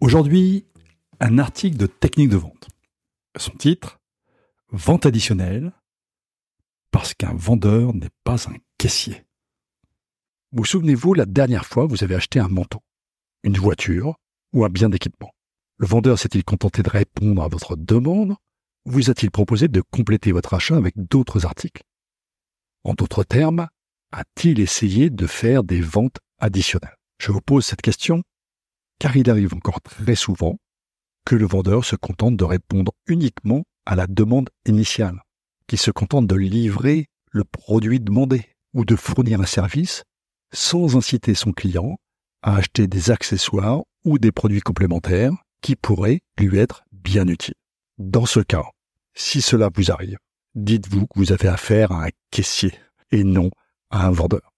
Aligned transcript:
Aujourd'hui, 0.00 0.66
un 1.20 1.38
article 1.38 1.78
de 1.78 1.86
technique 1.86 2.28
de 2.28 2.36
vente. 2.36 2.68
Son 3.38 3.52
titre 3.52 3.98
Vente 4.70 5.06
additionnelle, 5.06 5.72
parce 6.90 7.14
qu'un 7.14 7.32
vendeur 7.34 7.94
n'est 7.94 8.10
pas 8.22 8.48
un 8.48 8.56
caissier. 8.76 9.24
Vous 10.52 10.66
souvenez-vous 10.66 11.14
la 11.14 11.24
dernière 11.24 11.64
fois 11.64 11.86
vous 11.86 12.04
avez 12.04 12.14
acheté 12.14 12.38
un 12.40 12.48
manteau, 12.48 12.80
une 13.42 13.56
voiture 13.56 14.16
ou 14.52 14.64
un 14.64 14.68
bien 14.68 14.90
d'équipement 14.90 15.32
Le 15.78 15.86
vendeur 15.86 16.18
s'est-il 16.18 16.44
contenté 16.44 16.82
de 16.82 16.90
répondre 16.90 17.42
à 17.42 17.48
votre 17.48 17.74
demande 17.76 18.36
ou 18.84 18.90
vous 18.90 19.10
a-t-il 19.10 19.30
proposé 19.30 19.68
de 19.68 19.80
compléter 19.80 20.30
votre 20.30 20.52
achat 20.52 20.76
avec 20.76 20.94
d'autres 20.96 21.46
articles? 21.46 21.82
En 22.84 22.92
d'autres 22.92 23.24
termes, 23.24 23.66
a-t-il 24.12 24.60
essayé 24.60 25.08
de 25.08 25.26
faire 25.26 25.64
des 25.64 25.80
ventes 25.80 26.18
additionnelles? 26.38 26.96
Je 27.18 27.32
vous 27.32 27.40
pose 27.40 27.64
cette 27.64 27.82
question 27.82 28.22
car 28.98 29.16
il 29.16 29.30
arrive 29.30 29.54
encore 29.54 29.80
très 29.80 30.14
souvent 30.14 30.56
que 31.24 31.34
le 31.34 31.46
vendeur 31.46 31.84
se 31.84 31.96
contente 31.96 32.36
de 32.36 32.44
répondre 32.44 32.92
uniquement 33.06 33.64
à 33.84 33.96
la 33.96 34.06
demande 34.06 34.48
initiale, 34.66 35.20
qu'il 35.66 35.78
se 35.78 35.90
contente 35.90 36.26
de 36.26 36.36
livrer 36.36 37.06
le 37.30 37.44
produit 37.44 38.00
demandé 38.00 38.46
ou 38.74 38.84
de 38.84 38.96
fournir 38.96 39.40
un 39.40 39.46
service 39.46 40.04
sans 40.52 40.96
inciter 40.96 41.34
son 41.34 41.52
client 41.52 41.96
à 42.42 42.56
acheter 42.56 42.86
des 42.86 43.10
accessoires 43.10 43.82
ou 44.04 44.18
des 44.18 44.32
produits 44.32 44.60
complémentaires 44.60 45.32
qui 45.60 45.74
pourraient 45.74 46.20
lui 46.38 46.58
être 46.58 46.84
bien 46.92 47.26
utiles. 47.26 47.54
Dans 47.98 48.26
ce 48.26 48.40
cas, 48.40 48.64
si 49.14 49.40
cela 49.40 49.70
vous 49.74 49.90
arrive, 49.90 50.18
dites-vous 50.54 51.06
que 51.06 51.18
vous 51.18 51.32
avez 51.32 51.48
affaire 51.48 51.92
à 51.92 52.06
un 52.06 52.10
caissier 52.30 52.72
et 53.10 53.24
non 53.24 53.50
à 53.90 54.06
un 54.06 54.10
vendeur. 54.10 54.52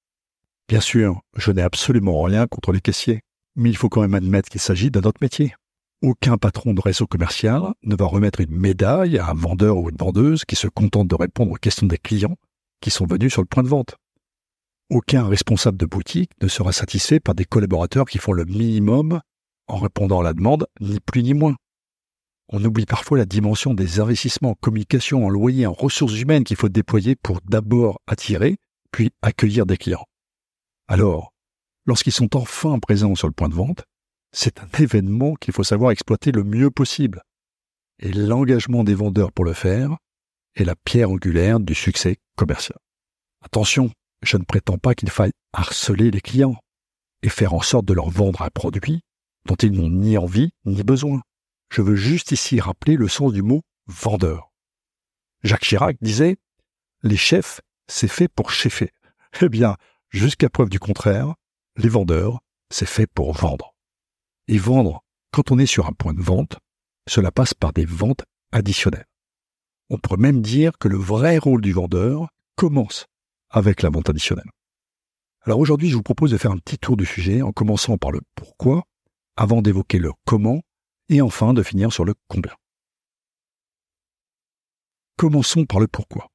Bien 0.68 0.80
sûr, 0.80 1.22
je 1.36 1.50
n'ai 1.50 1.62
absolument 1.62 2.22
rien 2.22 2.46
contre 2.46 2.72
les 2.72 2.80
caissiers, 2.80 3.22
mais 3.58 3.70
il 3.70 3.76
faut 3.76 3.88
quand 3.88 4.00
même 4.00 4.14
admettre 4.14 4.48
qu'il 4.48 4.60
s'agit 4.60 4.90
d'un 4.90 5.02
autre 5.02 5.18
métier. 5.20 5.54
Aucun 6.00 6.38
patron 6.38 6.74
de 6.74 6.80
réseau 6.80 7.08
commercial 7.08 7.74
ne 7.82 7.96
va 7.96 8.06
remettre 8.06 8.40
une 8.40 8.56
médaille 8.56 9.18
à 9.18 9.30
un 9.30 9.34
vendeur 9.34 9.76
ou 9.76 9.90
une 9.90 9.96
vendeuse 9.96 10.44
qui 10.44 10.54
se 10.54 10.68
contente 10.68 11.08
de 11.08 11.16
répondre 11.16 11.50
aux 11.50 11.56
questions 11.56 11.88
des 11.88 11.98
clients 11.98 12.36
qui 12.80 12.90
sont 12.90 13.04
venus 13.04 13.32
sur 13.32 13.42
le 13.42 13.48
point 13.48 13.64
de 13.64 13.68
vente. 13.68 13.96
Aucun 14.90 15.26
responsable 15.26 15.76
de 15.76 15.86
boutique 15.86 16.30
ne 16.40 16.46
sera 16.46 16.70
satisfait 16.70 17.18
par 17.18 17.34
des 17.34 17.44
collaborateurs 17.44 18.06
qui 18.06 18.18
font 18.18 18.32
le 18.32 18.44
minimum 18.44 19.20
en 19.66 19.76
répondant 19.76 20.20
à 20.20 20.22
la 20.22 20.34
demande, 20.34 20.68
ni 20.80 21.00
plus 21.00 21.24
ni 21.24 21.34
moins. 21.34 21.56
On 22.50 22.64
oublie 22.64 22.86
parfois 22.86 23.18
la 23.18 23.26
dimension 23.26 23.74
des 23.74 23.98
investissements 23.98 24.50
en 24.50 24.54
communication, 24.54 25.26
en 25.26 25.28
loyer, 25.28 25.66
en 25.66 25.72
ressources 25.72 26.18
humaines 26.18 26.44
qu'il 26.44 26.56
faut 26.56 26.70
déployer 26.70 27.16
pour 27.16 27.40
d'abord 27.44 28.00
attirer, 28.06 28.56
puis 28.92 29.10
accueillir 29.20 29.66
des 29.66 29.76
clients. 29.76 30.06
Alors, 30.86 31.32
lorsqu'ils 31.88 32.12
sont 32.12 32.36
enfin 32.36 32.78
présents 32.78 33.14
sur 33.14 33.26
le 33.28 33.32
point 33.32 33.48
de 33.48 33.54
vente, 33.54 33.84
c'est 34.30 34.60
un 34.60 34.68
événement 34.78 35.34
qu'il 35.34 35.54
faut 35.54 35.64
savoir 35.64 35.90
exploiter 35.90 36.32
le 36.32 36.44
mieux 36.44 36.70
possible. 36.70 37.22
Et 37.98 38.12
l'engagement 38.12 38.84
des 38.84 38.94
vendeurs 38.94 39.32
pour 39.32 39.46
le 39.46 39.54
faire 39.54 39.96
est 40.54 40.64
la 40.64 40.76
pierre 40.76 41.10
angulaire 41.10 41.60
du 41.60 41.74
succès 41.74 42.18
commercial. 42.36 42.78
Attention, 43.40 43.90
je 44.22 44.36
ne 44.36 44.44
prétends 44.44 44.76
pas 44.76 44.94
qu'il 44.94 45.08
faille 45.08 45.32
harceler 45.54 46.10
les 46.10 46.20
clients 46.20 46.56
et 47.22 47.30
faire 47.30 47.54
en 47.54 47.62
sorte 47.62 47.86
de 47.86 47.94
leur 47.94 48.10
vendre 48.10 48.42
un 48.42 48.50
produit 48.50 49.00
dont 49.46 49.56
ils 49.56 49.72
n'ont 49.72 49.88
ni 49.88 50.18
envie 50.18 50.50
ni 50.66 50.82
besoin. 50.82 51.22
Je 51.72 51.80
veux 51.80 51.96
juste 51.96 52.32
ici 52.32 52.60
rappeler 52.60 52.96
le 52.96 53.08
sens 53.08 53.32
du 53.32 53.40
mot 53.40 53.62
vendeur. 53.86 54.52
Jacques 55.42 55.64
Chirac 55.64 55.96
disait 56.02 56.36
Les 57.02 57.16
chefs, 57.16 57.62
c'est 57.86 58.08
fait 58.08 58.28
pour 58.28 58.50
cheffer. 58.50 58.90
Eh 59.40 59.48
bien, 59.48 59.76
jusqu'à 60.10 60.50
preuve 60.50 60.68
du 60.68 60.78
contraire, 60.78 61.34
les 61.78 61.88
vendeurs, 61.88 62.40
c'est 62.70 62.88
fait 62.88 63.06
pour 63.06 63.32
vendre. 63.32 63.74
Et 64.48 64.58
vendre, 64.58 65.02
quand 65.32 65.52
on 65.52 65.58
est 65.58 65.66
sur 65.66 65.86
un 65.86 65.92
point 65.92 66.12
de 66.12 66.20
vente, 66.20 66.58
cela 67.08 67.30
passe 67.30 67.54
par 67.54 67.72
des 67.72 67.84
ventes 67.84 68.24
additionnelles. 68.52 69.06
On 69.88 69.98
pourrait 69.98 70.18
même 70.18 70.42
dire 70.42 70.72
que 70.78 70.88
le 70.88 70.96
vrai 70.96 71.38
rôle 71.38 71.60
du 71.60 71.72
vendeur 71.72 72.28
commence 72.56 73.06
avec 73.48 73.82
la 73.82 73.90
vente 73.90 74.10
additionnelle. 74.10 74.50
Alors 75.42 75.60
aujourd'hui, 75.60 75.88
je 75.88 75.96
vous 75.96 76.02
propose 76.02 76.32
de 76.32 76.36
faire 76.36 76.50
un 76.50 76.58
petit 76.58 76.78
tour 76.78 76.96
du 76.96 77.06
sujet 77.06 77.42
en 77.42 77.52
commençant 77.52 77.96
par 77.96 78.10
le 78.10 78.20
pourquoi, 78.34 78.82
avant 79.36 79.62
d'évoquer 79.62 79.98
le 79.98 80.12
comment, 80.26 80.60
et 81.08 81.22
enfin 81.22 81.54
de 81.54 81.62
finir 81.62 81.92
sur 81.92 82.04
le 82.04 82.14
combien. 82.26 82.54
Commençons 85.16 85.64
par 85.64 85.80
le 85.80 85.86
pourquoi. 85.86 86.28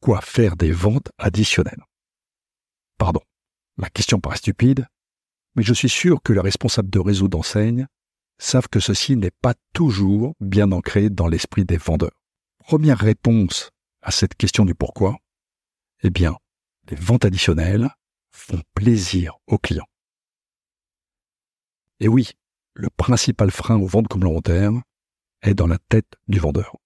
Quoi 0.00 0.20
faire 0.22 0.56
des 0.56 0.72
ventes 0.72 1.10
additionnelles? 1.18 1.84
Pardon, 2.98 3.20
ma 3.76 3.90
question 3.90 4.20
paraît 4.20 4.36
stupide, 4.36 4.86
mais 5.54 5.62
je 5.62 5.74
suis 5.74 5.88
sûr 5.88 6.22
que 6.22 6.32
les 6.32 6.40
responsables 6.40 6.90
de 6.90 6.98
réseau 6.98 7.28
d'enseigne 7.28 7.86
savent 8.38 8.68
que 8.68 8.80
ceci 8.80 9.16
n'est 9.16 9.30
pas 9.30 9.54
toujours 9.72 10.34
bien 10.40 10.70
ancré 10.72 11.08
dans 11.08 11.26
l'esprit 11.26 11.64
des 11.64 11.78
vendeurs. 11.78 12.10
Première 12.58 12.98
réponse 12.98 13.70
à 14.02 14.10
cette 14.10 14.34
question 14.34 14.64
du 14.64 14.74
pourquoi, 14.74 15.16
eh 16.02 16.10
bien, 16.10 16.36
les 16.90 16.96
ventes 16.96 17.24
additionnelles 17.24 17.88
font 18.30 18.60
plaisir 18.74 19.34
aux 19.46 19.58
clients. 19.58 19.88
Et 22.00 22.08
oui, 22.08 22.32
le 22.74 22.90
principal 22.90 23.50
frein 23.50 23.80
aux 23.80 23.86
ventes 23.86 24.08
complémentaires 24.08 24.72
est 25.42 25.54
dans 25.54 25.66
la 25.66 25.78
tête 25.88 26.12
du 26.28 26.38
vendeur. 26.38 26.76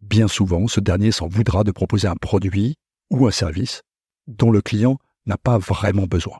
Bien 0.00 0.28
souvent, 0.28 0.66
ce 0.66 0.80
dernier 0.80 1.12
s'en 1.12 1.28
voudra 1.28 1.64
de 1.64 1.72
proposer 1.72 2.08
un 2.08 2.16
produit 2.16 2.76
ou 3.10 3.26
un 3.26 3.30
service 3.30 3.82
dont 4.26 4.50
le 4.50 4.62
client 4.62 4.98
n'a 5.26 5.36
pas 5.36 5.58
vraiment 5.58 6.06
besoin. 6.06 6.38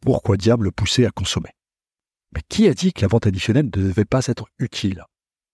Pourquoi 0.00 0.36
diable 0.36 0.64
le 0.64 0.70
pousser 0.72 1.06
à 1.06 1.10
consommer? 1.10 1.50
Mais 2.34 2.42
qui 2.48 2.66
a 2.66 2.74
dit 2.74 2.92
que 2.92 3.02
la 3.02 3.08
vente 3.08 3.26
additionnelle 3.26 3.66
ne 3.66 3.70
devait 3.70 4.04
pas 4.04 4.26
être 4.26 4.46
utile? 4.58 5.04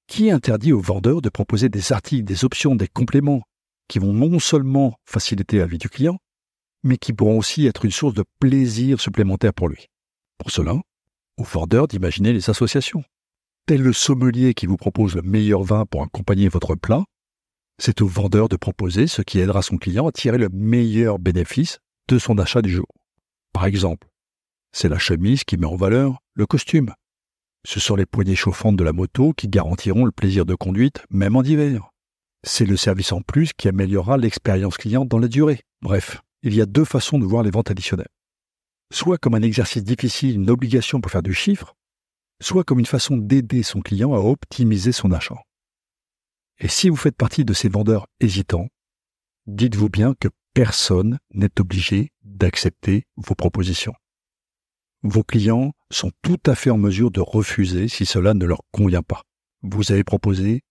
Qui 0.07 0.31
interdit 0.31 0.73
aux 0.73 0.81
vendeurs 0.81 1.21
de 1.21 1.29
proposer 1.29 1.69
des 1.69 1.93
articles, 1.93 2.25
des 2.25 2.45
options, 2.45 2.75
des 2.75 2.89
compléments 2.89 3.43
qui 3.89 3.99
vont 3.99 4.13
non 4.13 4.39
seulement 4.39 4.95
faciliter 5.05 5.59
la 5.59 5.67
vie 5.67 5.79
du 5.79 5.89
client, 5.89 6.19
mais 6.83 6.97
qui 6.97 7.13
pourront 7.13 7.39
aussi 7.39 7.67
être 7.67 7.85
une 7.85 7.91
source 7.91 8.15
de 8.15 8.25
plaisir 8.39 9.01
supplémentaire 9.01 9.53
pour 9.53 9.69
lui? 9.69 9.89
Pour 10.39 10.51
cela, 10.51 10.81
au 11.37 11.43
vendeur 11.43 11.89
d'imaginer 11.89 12.33
les 12.33 12.49
associations. 12.51 13.05
Tel 13.67 13.83
le 13.83 13.93
sommelier 13.93 14.55
qui 14.55 14.67
vous 14.67 14.77
propose 14.77 15.15
le 15.15 15.23
meilleur 15.23 15.63
vin 15.63 15.85
pour 15.85 16.03
accompagner 16.03 16.49
votre 16.49 16.75
plat, 16.75 17.05
c'est 17.79 18.01
au 18.01 18.07
vendeur 18.07 18.49
de 18.49 18.57
proposer 18.57 19.07
ce 19.07 19.21
qui 19.21 19.41
aidera 19.41 19.63
son 19.63 19.77
client 19.77 20.09
à 20.09 20.13
tirer 20.13 20.39
le 20.39 20.49
meilleur 20.49 21.19
bénéfice 21.19 21.79
de 22.09 22.19
son 22.19 22.39
achat 22.39 22.63
du 22.63 22.71
jour. 22.71 22.89
Par 23.53 23.67
exemple, 23.67 24.09
c'est 24.73 24.89
la 24.89 24.99
chemise 24.99 25.45
qui 25.45 25.57
met 25.57 25.67
en 25.67 25.77
valeur 25.77 26.19
le 26.35 26.47
costume. 26.47 26.93
Ce 27.67 27.81
sont 27.81 27.97
les 27.97 28.07
poignées 28.07 28.37
chauffantes 28.37 28.77
de 28.77 28.85
la 28.85 28.93
moto 28.93 29.33
qui 29.33 29.49
garantiront 29.49 30.05
le 30.05 30.13
plaisir 30.13 30.47
de 30.47 30.55
conduite 30.55 31.05
même 31.11 31.37
en 31.37 31.43
hiver. 31.43 31.91
C'est 32.45 32.67
le 32.67 32.77
service 32.77 33.13
en 33.13 33.21
plus 33.21 33.53
qui 33.53 33.69
améliorera 33.69 34.17
l'expérience 34.17 34.77
client 34.77 35.05
dans 35.05 35.19
la 35.19 35.29
durée. 35.29 35.61
Bref, 35.83 36.23
il 36.43 36.55
y 36.55 36.63
a 36.63 36.67
deux 36.67 36.85
façons 36.85 37.19
de 37.19 37.27
voir 37.27 37.43
les 37.43 37.51
ventes 37.51 37.71
additionnelles. 37.71 38.09
Soit 38.93 39.19
comme 39.19 39.35
un 39.35 39.43
exercice 39.43 39.85
difficile, 39.85 40.37
une 40.37 40.51
obligation 40.51 41.01
pour 41.01 41.11
faire 41.11 41.23
du 41.23 41.35
chiffre, 41.35 41.75
soit 42.41 42.65
comme 42.65 42.79
une 42.79 42.87
façon 42.87 43.17
d'aider 43.17 43.63
son 43.63 43.81
client 43.81 44.15
à 44.15 44.19
optimiser 44.19 44.93
son 44.93 45.13
achat. 45.13 45.43
Et 46.61 46.69
si 46.69 46.89
vous 46.89 46.97
faites 46.97 47.17
partie 47.17 47.45
de 47.45 47.53
ces 47.53 47.69
vendeurs 47.69 48.07
hésitants, 48.21 48.69
dites-vous 49.47 49.89
bien 49.89 50.15
que 50.15 50.29
personne 50.55 51.19
n'est 51.33 51.61
obligé 51.61 52.13
d'accepter 52.23 53.07
vos 53.17 53.35
propositions. 53.35 53.95
Vos 55.03 55.23
clients 55.23 55.73
sont 55.91 56.11
tout 56.23 56.41
à 56.47 56.55
fait 56.55 56.71
en 56.71 56.79
mesure 56.79 57.11
de 57.11 57.21
refuser 57.21 57.89
si 57.89 58.05
cela 58.05 58.35
ne 58.35 58.45
leur 58.45 58.63
convient 58.73 59.03
pas. 59.03 59.23
Vous 59.63 59.93
avez 59.93 60.05
proposé 60.05 60.63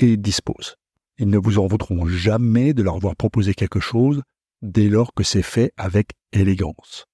et 0.00 0.12
ils 0.12 0.20
disposent. 0.20 0.76
Ils 1.18 1.30
ne 1.30 1.38
vous 1.38 1.58
en 1.58 1.66
voudront 1.66 2.06
jamais 2.06 2.74
de 2.74 2.82
leur 2.82 2.96
avoir 2.96 3.16
proposé 3.16 3.54
quelque 3.54 3.80
chose 3.80 4.22
dès 4.62 4.88
lors 4.88 5.14
que 5.14 5.22
c'est 5.22 5.42
fait 5.42 5.72
avec 5.76 6.10
élégance. 6.32 7.06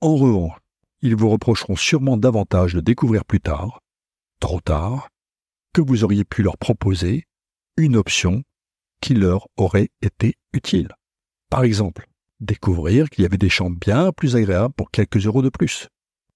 En 0.00 0.16
revanche, 0.16 0.58
ils 1.02 1.16
vous 1.16 1.28
reprocheront 1.28 1.76
sûrement 1.76 2.16
davantage 2.16 2.74
de 2.74 2.80
découvrir 2.80 3.24
plus 3.24 3.40
tard, 3.40 3.80
trop 4.40 4.60
tard, 4.60 5.08
que 5.72 5.82
vous 5.82 6.04
auriez 6.04 6.24
pu 6.24 6.42
leur 6.42 6.56
proposer 6.56 7.24
une 7.76 7.96
option 7.96 8.42
qui 9.00 9.14
leur 9.14 9.48
aurait 9.56 9.90
été 10.00 10.34
utile. 10.52 10.88
Par 11.50 11.64
exemple, 11.64 12.08
découvrir 12.40 13.08
qu'il 13.08 13.22
y 13.22 13.26
avait 13.26 13.38
des 13.38 13.48
chambres 13.48 13.78
bien 13.78 14.12
plus 14.12 14.36
agréables 14.36 14.74
pour 14.74 14.90
quelques 14.90 15.24
euros 15.26 15.42
de 15.42 15.48
plus. 15.48 15.88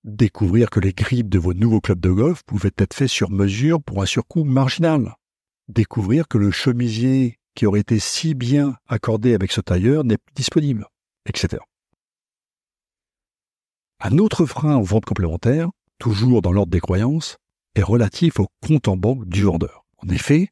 Découvrir 0.05 0.71
que 0.71 0.81
les 0.81 0.93
grippes 0.93 1.29
de 1.29 1.39
vos 1.39 1.53
nouveaux 1.53 1.81
clubs 1.81 2.01
de 2.01 2.11
golf 2.11 2.43
pouvaient 2.45 2.71
être 2.79 2.95
faits 2.95 3.09
sur 3.09 3.31
mesure 3.31 3.83
pour 3.83 4.03
un 4.03 4.07
surcoût 4.07 4.45
marginal. 4.45 5.17
Découvrir 5.69 6.27
que 6.27 6.39
le 6.39 6.51
chemisier 6.51 7.39
qui 7.55 7.67
aurait 7.67 7.81
été 7.81 7.99
si 7.99 8.35
bien 8.35 8.77
accordé 8.89 9.35
avec 9.35 9.53
ce 9.53 9.61
tailleur 9.61 10.05
n'est 10.05 10.17
plus 10.17 10.35
disponible, 10.35 10.87
etc. 11.27 11.63
Un 14.01 14.17
autre 14.19 14.47
frein 14.47 14.77
aux 14.77 14.85
ventes 14.85 15.05
complémentaires, 15.05 15.69
toujours 15.99 16.41
dans 16.41 16.53
l'ordre 16.53 16.73
des 16.73 16.81
croyances, 16.81 17.37
est 17.75 17.83
relatif 17.83 18.41
au 18.41 18.47
compte 18.67 18.89
en 18.89 18.97
banque 18.97 19.27
du 19.27 19.43
vendeur. 19.43 19.85
En 19.99 20.09
effet, 20.09 20.49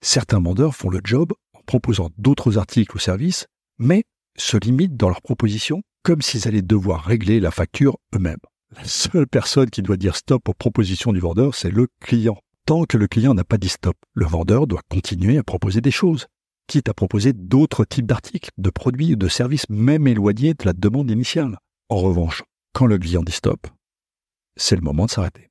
certains 0.00 0.40
vendeurs 0.40 0.76
font 0.76 0.90
le 0.90 1.00
job 1.02 1.32
en 1.54 1.60
proposant 1.66 2.10
d'autres 2.16 2.58
articles 2.58 2.94
ou 2.94 3.00
services, 3.00 3.46
mais 3.78 4.04
se 4.36 4.56
limitent 4.56 4.96
dans 4.96 5.08
leur 5.08 5.22
proposition 5.22 5.82
comme 6.02 6.22
s'ils 6.22 6.46
allaient 6.46 6.62
devoir 6.62 7.04
régler 7.04 7.40
la 7.40 7.50
facture 7.50 7.98
eux-mêmes. 8.14 8.36
La 8.76 8.84
seule 8.84 9.26
personne 9.26 9.70
qui 9.70 9.82
doit 9.82 9.96
dire 9.96 10.16
stop 10.16 10.48
aux 10.48 10.54
propositions 10.54 11.12
du 11.12 11.20
vendeur, 11.20 11.54
c'est 11.54 11.70
le 11.70 11.88
client. 12.00 12.38
Tant 12.64 12.84
que 12.84 12.96
le 12.96 13.06
client 13.06 13.34
n'a 13.34 13.44
pas 13.44 13.58
dit 13.58 13.68
stop, 13.68 13.96
le 14.12 14.26
vendeur 14.26 14.66
doit 14.66 14.82
continuer 14.88 15.38
à 15.38 15.42
proposer 15.42 15.80
des 15.80 15.90
choses, 15.90 16.26
quitte 16.66 16.88
à 16.88 16.94
proposer 16.94 17.32
d'autres 17.32 17.84
types 17.84 18.06
d'articles, 18.06 18.50
de 18.58 18.70
produits 18.70 19.12
ou 19.12 19.16
de 19.16 19.28
services 19.28 19.68
même 19.68 20.06
éloignés 20.06 20.54
de 20.54 20.64
la 20.64 20.72
demande 20.72 21.10
initiale. 21.10 21.58
En 21.88 21.96
revanche, 21.96 22.42
quand 22.72 22.86
le 22.86 22.98
client 22.98 23.22
dit 23.22 23.32
stop, 23.32 23.66
c'est 24.56 24.76
le 24.76 24.82
moment 24.82 25.06
de 25.06 25.10
s'arrêter. 25.10 25.50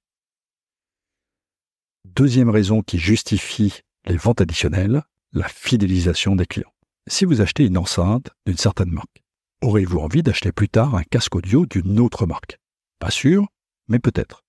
Deuxième 2.05 2.49
raison 2.49 2.81
qui 2.81 2.97
justifie 2.97 3.81
les 4.05 4.17
ventes 4.17 4.41
additionnelles, 4.41 5.03
la 5.31 5.47
fidélisation 5.47 6.35
des 6.35 6.45
clients. 6.45 6.74
Si 7.07 7.23
vous 7.25 7.39
achetez 7.39 7.65
une 7.65 7.77
enceinte 7.77 8.31
d'une 8.47 8.57
certaine 8.57 8.89
marque, 8.89 9.23
aurez-vous 9.61 9.99
envie 9.99 10.23
d'acheter 10.23 10.51
plus 10.51 10.69
tard 10.69 10.95
un 10.95 11.03
casque 11.03 11.35
audio 11.35 11.67
d'une 11.67 11.99
autre 11.99 12.25
marque? 12.25 12.57
Pas 12.97 13.11
sûr, 13.11 13.45
mais 13.87 13.99
peut-être. 13.99 14.43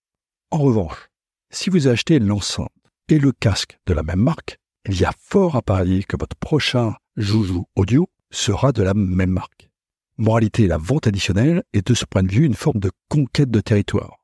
En 0.50 0.58
revanche, 0.60 1.10
si 1.50 1.68
vous 1.68 1.86
achetez 1.86 2.18
l'enceinte 2.18 2.70
et 3.10 3.18
le 3.18 3.32
casque 3.32 3.78
de 3.86 3.92
la 3.92 4.02
même 4.02 4.22
marque, 4.22 4.56
il 4.88 4.98
y 4.98 5.04
a 5.04 5.12
fort 5.18 5.54
à 5.56 5.60
parier 5.60 6.02
que 6.02 6.16
votre 6.18 6.36
prochain 6.36 6.94
joujou 7.16 7.66
audio 7.76 8.08
sera 8.30 8.72
de 8.72 8.82
la 8.82 8.94
même 8.94 9.32
marque. 9.32 9.68
Moralité, 10.16 10.66
la 10.66 10.78
vente 10.78 11.06
additionnelle 11.06 11.62
est 11.74 11.86
de 11.86 11.92
ce 11.92 12.06
point 12.06 12.22
de 12.22 12.32
vue 12.32 12.46
une 12.46 12.54
forme 12.54 12.80
de 12.80 12.90
conquête 13.10 13.50
de 13.50 13.60
territoire. 13.60 14.16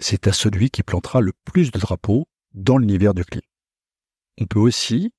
C'est 0.00 0.26
à 0.26 0.32
celui 0.32 0.70
qui 0.70 0.82
plantera 0.82 1.20
le 1.20 1.32
plus 1.44 1.70
de 1.70 1.78
drapeaux 1.78 2.26
dans 2.52 2.78
l'univers 2.78 3.14
du 3.14 3.24
client. 3.24 3.42
On 4.40 4.46
peut 4.46 4.58
aussi 4.58 5.12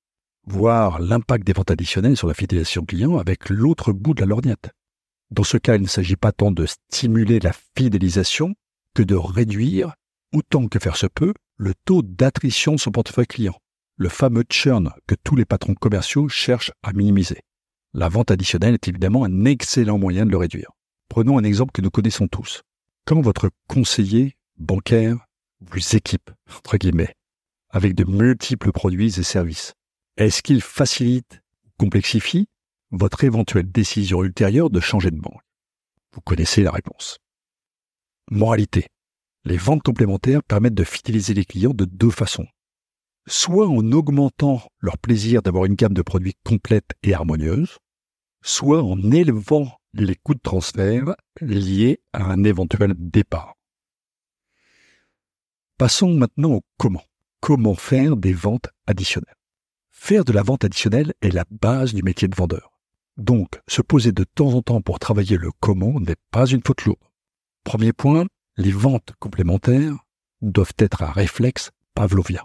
voir 0.52 1.00
l'impact 1.00 1.46
des 1.46 1.52
ventes 1.52 1.70
additionnelles 1.70 2.16
sur 2.16 2.28
la 2.28 2.34
fidélisation 2.34 2.84
client 2.84 3.18
avec 3.18 3.48
l'autre 3.48 3.92
bout 3.92 4.14
de 4.14 4.20
la 4.20 4.26
lorgnette. 4.26 4.70
Dans 5.30 5.44
ce 5.44 5.58
cas, 5.58 5.76
il 5.76 5.82
ne 5.82 5.88
s'agit 5.88 6.16
pas 6.16 6.32
tant 6.32 6.50
de 6.50 6.66
stimuler 6.66 7.38
la 7.38 7.52
fidélisation 7.76 8.54
que 8.94 9.02
de 9.02 9.14
réduire, 9.14 9.94
autant 10.34 10.66
que 10.66 10.78
faire 10.78 10.96
se 10.96 11.06
peut, 11.06 11.34
le 11.56 11.74
taux 11.84 12.02
d'attrition 12.02 12.72
de 12.74 12.80
son 12.80 12.90
portefeuille 12.90 13.26
client, 13.26 13.58
le 13.96 14.08
fameux 14.08 14.44
churn 14.50 14.90
que 15.06 15.14
tous 15.22 15.36
les 15.36 15.44
patrons 15.44 15.74
commerciaux 15.74 16.28
cherchent 16.28 16.72
à 16.82 16.92
minimiser. 16.92 17.40
La 17.92 18.08
vente 18.08 18.30
additionnelle 18.30 18.74
est 18.74 18.88
évidemment 18.88 19.24
un 19.24 19.44
excellent 19.44 19.98
moyen 19.98 20.24
de 20.24 20.30
le 20.30 20.36
réduire. 20.36 20.70
Prenons 21.08 21.38
un 21.38 21.44
exemple 21.44 21.72
que 21.72 21.82
nous 21.82 21.90
connaissons 21.90 22.28
tous. 22.28 22.62
Quand 23.04 23.20
votre 23.20 23.50
conseiller 23.66 24.36
bancaire 24.58 25.16
vous 25.60 25.96
équipe, 25.96 26.30
entre 26.58 26.76
guillemets, 26.76 27.14
avec 27.70 27.94
de 27.94 28.04
multiples 28.04 28.72
produits 28.72 29.18
et 29.18 29.22
services, 29.22 29.74
est-ce 30.18 30.42
qu'il 30.42 30.60
facilite 30.60 31.40
ou 31.64 31.70
complexifie 31.78 32.48
votre 32.90 33.22
éventuelle 33.22 33.70
décision 33.70 34.24
ultérieure 34.24 34.68
de 34.68 34.80
changer 34.80 35.12
de 35.12 35.20
banque? 35.20 35.40
Vous 36.12 36.20
connaissez 36.20 36.62
la 36.62 36.72
réponse. 36.72 37.18
Moralité. 38.28 38.88
Les 39.44 39.56
ventes 39.56 39.84
complémentaires 39.84 40.42
permettent 40.42 40.74
de 40.74 40.84
fidéliser 40.84 41.34
les 41.34 41.44
clients 41.44 41.72
de 41.72 41.84
deux 41.84 42.10
façons. 42.10 42.48
Soit 43.28 43.68
en 43.68 43.92
augmentant 43.92 44.60
leur 44.80 44.98
plaisir 44.98 45.40
d'avoir 45.40 45.66
une 45.66 45.76
gamme 45.76 45.94
de 45.94 46.02
produits 46.02 46.34
complète 46.44 46.90
et 47.04 47.14
harmonieuse, 47.14 47.78
soit 48.42 48.82
en 48.82 48.98
élevant 49.12 49.70
les 49.94 50.16
coûts 50.16 50.34
de 50.34 50.40
transfert 50.40 51.14
liés 51.40 52.00
à 52.12 52.24
un 52.24 52.42
éventuel 52.42 52.94
départ. 52.98 53.54
Passons 55.78 56.12
maintenant 56.12 56.54
au 56.54 56.62
comment. 56.76 57.04
Comment 57.40 57.76
faire 57.76 58.16
des 58.16 58.32
ventes 58.32 58.68
additionnelles? 58.88 59.37
Faire 59.98 60.24
de 60.24 60.32
la 60.32 60.42
vente 60.42 60.64
additionnelle 60.64 61.12
est 61.20 61.32
la 61.32 61.44
base 61.50 61.92
du 61.92 62.02
métier 62.02 62.28
de 62.28 62.36
vendeur. 62.36 62.70
Donc, 63.16 63.60
se 63.66 63.82
poser 63.82 64.12
de 64.12 64.24
temps 64.24 64.54
en 64.54 64.62
temps 64.62 64.80
pour 64.80 64.98
travailler 64.98 65.36
le 65.36 65.50
comment 65.60 66.00
n'est 66.00 66.16
pas 66.30 66.46
une 66.46 66.62
faute 66.64 66.84
lourde. 66.84 66.98
Premier 67.64 67.92
point, 67.92 68.26
les 68.56 68.70
ventes 68.70 69.12
complémentaires 69.18 69.96
doivent 70.40 70.74
être 70.78 71.02
un 71.02 71.10
réflexe 71.10 71.70
pavlovien. 71.94 72.44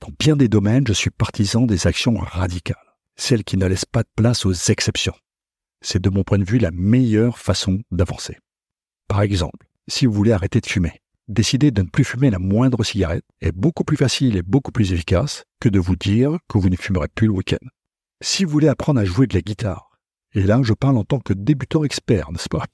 Dans 0.00 0.12
bien 0.18 0.36
des 0.36 0.48
domaines, 0.48 0.86
je 0.86 0.92
suis 0.92 1.10
partisan 1.10 1.62
des 1.62 1.86
actions 1.86 2.16
radicales, 2.16 2.76
celles 3.16 3.44
qui 3.44 3.56
ne 3.56 3.66
laissent 3.66 3.84
pas 3.84 4.02
de 4.02 4.10
place 4.14 4.44
aux 4.44 4.52
exceptions 4.52 5.14
c'est 5.80 6.02
de 6.02 6.10
mon 6.10 6.24
point 6.24 6.38
de 6.38 6.44
vue 6.44 6.58
la 6.58 6.70
meilleure 6.70 7.38
façon 7.38 7.82
d'avancer. 7.90 8.36
Par 9.06 9.22
exemple, 9.22 9.66
si 9.86 10.06
vous 10.06 10.12
voulez 10.12 10.32
arrêter 10.32 10.60
de 10.60 10.66
fumer, 10.66 11.00
décider 11.28 11.70
de 11.70 11.82
ne 11.82 11.88
plus 11.88 12.04
fumer 12.04 12.30
la 12.30 12.38
moindre 12.38 12.82
cigarette 12.82 13.24
est 13.40 13.52
beaucoup 13.52 13.84
plus 13.84 13.96
facile 13.96 14.36
et 14.36 14.42
beaucoup 14.42 14.72
plus 14.72 14.92
efficace 14.92 15.44
que 15.60 15.68
de 15.68 15.78
vous 15.78 15.96
dire 15.96 16.38
que 16.48 16.58
vous 16.58 16.68
ne 16.68 16.76
fumerez 16.76 17.08
plus 17.14 17.26
le 17.26 17.34
week-end. 17.34 17.66
Si 18.22 18.44
vous 18.44 18.50
voulez 18.50 18.68
apprendre 18.68 19.00
à 19.00 19.04
jouer 19.04 19.26
de 19.26 19.34
la 19.34 19.42
guitare, 19.42 19.90
et 20.34 20.42
là 20.42 20.60
je 20.62 20.72
parle 20.72 20.96
en 20.96 21.04
tant 21.04 21.20
que 21.20 21.32
débutant 21.32 21.84
expert, 21.84 22.32
n'est-ce 22.32 22.48
pas? 22.48 22.64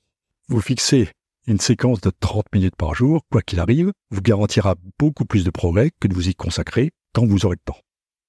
Vous 0.49 0.61
fixez 0.61 1.11
une 1.47 1.61
séquence 1.61 2.01
de 2.01 2.11
30 2.21 2.47
minutes 2.55 2.77
par 2.77 2.95
jour, 2.95 3.23
quoi 3.31 3.43
qu'il 3.43 3.61
arrive, 3.61 3.93
vous 4.11 4.23
garantira 4.23 4.77
beaucoup 4.99 5.27
plus 5.27 5.45
de 5.45 5.51
progrès 5.51 5.91
que 6.01 6.09
de 6.09 6.15
vous 6.15 6.29
y 6.29 6.35
consacrer 6.35 6.91
quand 7.13 7.27
vous 7.27 7.45
aurez 7.45 7.57
le 7.57 7.73
temps. 7.73 7.81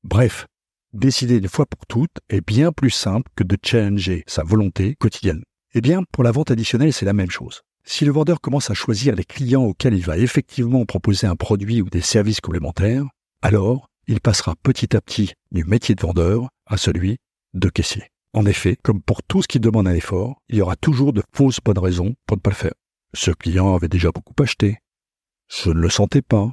Bref, 0.03 0.47
décider 0.93 1.37
une 1.37 1.47
fois 1.47 1.65
pour 1.65 1.85
toutes 1.87 2.17
est 2.29 2.45
bien 2.45 2.71
plus 2.71 2.89
simple 2.89 3.31
que 3.35 3.43
de 3.43 3.57
challenger 3.63 4.23
sa 4.27 4.43
volonté 4.43 4.95
quotidienne. 4.95 5.43
Eh 5.73 5.81
bien, 5.81 6.03
pour 6.11 6.23
la 6.23 6.31
vente 6.31 6.51
additionnelle, 6.51 6.93
c'est 6.93 7.05
la 7.05 7.13
même 7.13 7.31
chose. 7.31 7.61
Si 7.87 8.03
le 8.03 8.11
vendeur 8.11 8.41
commence 8.41 8.71
à 8.71 8.73
choisir 8.73 9.15
les 9.15 9.23
clients 9.23 9.63
auxquels 9.63 9.93
il 9.93 10.03
va 10.03 10.17
effectivement 10.17 10.85
proposer 10.85 11.27
un 11.27 11.35
produit 11.35 11.83
ou 11.83 11.89
des 11.89 12.01
services 12.01 12.41
complémentaires, 12.41 13.05
alors 13.43 13.89
il 14.07 14.21
passera 14.21 14.55
petit 14.63 14.95
à 14.95 15.01
petit 15.01 15.33
du 15.51 15.63
métier 15.65 15.93
de 15.93 16.01
vendeur 16.01 16.49
à 16.65 16.77
celui 16.77 17.17
de 17.53 17.69
caissier. 17.69 18.09
En 18.33 18.47
effet, 18.47 18.75
comme 18.83 19.01
pour 19.01 19.21
tout 19.21 19.43
ce 19.43 19.47
qui 19.47 19.59
demande 19.59 19.87
un 19.87 19.93
effort, 19.93 20.41
il 20.49 20.57
y 20.57 20.61
aura 20.61 20.75
toujours 20.75 21.13
de 21.13 21.23
fausses 21.31 21.59
bonnes 21.63 21.77
raisons 21.77 22.15
pour 22.25 22.37
ne 22.37 22.41
pas 22.41 22.49
le 22.49 22.55
faire. 22.55 22.73
Ce 23.13 23.29
client 23.29 23.75
avait 23.75 23.87
déjà 23.87 24.11
beaucoup 24.11 24.33
acheté. 24.41 24.79
Je 25.47 25.69
ne 25.69 25.79
le 25.79 25.89
sentais 25.89 26.23
pas. 26.23 26.51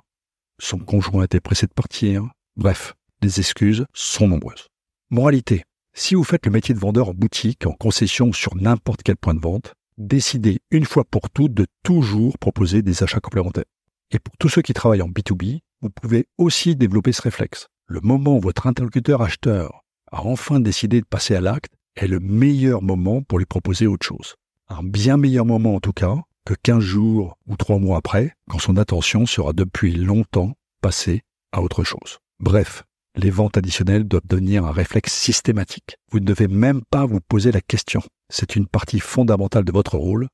Son 0.61 0.79
conjoint 0.79 1.25
était 1.25 1.41
pressé 1.41 1.67
de 1.67 1.73
partir. 1.73 2.29
Bref, 2.57 2.95
les 3.23 3.41
excuses 3.41 3.87
sont 3.95 4.29
nombreuses. 4.29 4.69
Moralité. 5.11 5.65
Si 5.95 6.15
vous 6.15 6.25
faites 6.25 6.47
le 6.47 6.53
métier 6.53 6.75
de 6.75 6.79
vendeur 6.79 7.09
en 7.09 7.15
boutique, 7.15 7.67
en 7.67 7.73
concession 7.73 8.33
sur 8.33 8.55
n'importe 8.55 9.03
quel 9.03 9.17
point 9.17 9.35
de 9.35 9.41
vente, 9.41 9.75
décidez 9.99 10.61
une 10.71 10.85
fois 10.85 11.05
pour 11.05 11.31
toutes 11.31 11.55
de 11.55 11.67
toujours 11.83 12.39
proposer 12.39 12.83
des 12.83 13.03
achats 13.03 13.21
complémentaires. 13.21 13.65
Et 14.11 14.19
pour 14.19 14.37
tous 14.39 14.49
ceux 14.49 14.63
qui 14.63 14.75
travaillent 14.75 15.03
en 15.03 15.09
B2B, 15.09 15.61
vous 15.81 15.91
pouvez 15.91 16.27
aussi 16.39 16.77
développer 16.77 17.13
ce 17.13 17.23
réflexe. 17.23 17.69
Le 17.87 18.01
moment 18.01 18.37
où 18.37 18.41
votre 18.41 18.67
interlocuteur 18.67 19.23
acheteur 19.23 19.85
a 20.11 20.23
enfin 20.23 20.61
décidé 20.61 21.01
de 21.01 21.07
passer 21.07 21.35
à 21.35 21.41
l'acte 21.41 21.73
est 21.97 22.07
le 22.07 22.21
meilleur 22.21 22.83
moment 22.83 23.23
pour 23.23 23.39
lui 23.39 23.47
proposer 23.47 23.87
autre 23.87 24.07
chose. 24.07 24.37
Un 24.69 24.83
bien 24.83 25.17
meilleur 25.17 25.45
moment 25.45 25.75
en 25.75 25.81
tout 25.81 25.93
cas 25.93 26.17
que 26.45 26.55
15 26.55 26.81
jours 26.81 27.39
ou 27.47 27.57
3 27.57 27.79
mois 27.79 27.99
après, 27.99 28.35
quand 28.51 28.59
son 28.59 28.77
attention 28.77 29.27
sera 29.27 29.53
depuis 29.53 29.93
longtemps 29.93 30.55
passée 30.81 31.23
à 31.53 31.63
autre 31.63 31.85
chose. 31.85 32.19
Bref, 32.41 32.85
les 33.17 33.31
ventes 33.31 33.57
additionnelles 33.57 34.05
doivent 34.05 34.27
devenir 34.27 34.65
un 34.65 34.73
réflexe 34.73 35.13
systématique. 35.13 35.97
Vous 36.11 36.21
ne 36.21 36.25
devez 36.25 36.49
même 36.49 36.83
pas 36.91 37.05
vous 37.07 37.21
poser 37.21 37.53
la 37.53 37.61
question. 37.61 38.03
C'est 38.31 38.57
une 38.57 38.67
partie 38.67 39.01
fondamentale 39.01 39.65
de 39.65 39.73
votre 39.73 39.97
rôle. 39.97 40.29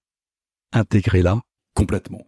Intégrez-la 0.73 1.41
complètement. 1.75 2.27